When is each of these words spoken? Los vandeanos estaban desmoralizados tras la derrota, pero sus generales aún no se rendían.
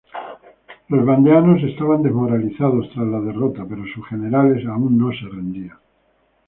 Los 0.87 1.05
vandeanos 1.05 1.61
estaban 1.63 2.01
desmoralizados 2.01 2.89
tras 2.91 3.05
la 3.05 3.19
derrota, 3.21 3.67
pero 3.69 3.83
sus 3.85 4.03
generales 4.07 4.65
aún 4.65 4.97
no 4.97 5.11
se 5.11 5.27
rendían. 5.27 5.77